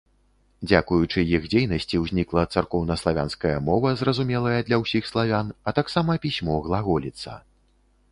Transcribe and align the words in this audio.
Дзякуючы 0.69 1.19
іх 1.37 1.43
дзейнасці 1.51 1.99
ўзнікла 2.03 2.45
царкоўнаславянская 2.57 3.53
мова, 3.67 3.91
зразумелая 3.99 4.55
для 4.71 4.81
ўсіх 4.85 5.03
славян, 5.11 5.53
а 5.69 5.75
таксама 5.81 6.17
пісьмо 6.25 6.57
глаголіца. 6.71 7.37